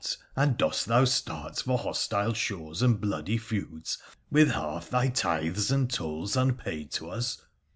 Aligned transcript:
and 0.35 0.57
dost 0.57 0.87
thou 0.87 1.05
start 1.05 1.59
for 1.59 1.77
hostile 1.77 2.33
shores 2.33 2.81
and 2.81 2.99
bloody 2.99 3.37
feuds 3.37 3.99
with 4.31 4.49
half 4.49 4.89
thy 4.89 5.07
tithes 5.09 5.69
and 5.71 5.91
tolls 5.93 6.35
unpaid 6.35 6.89
to 6.89 7.07
us? 7.07 7.39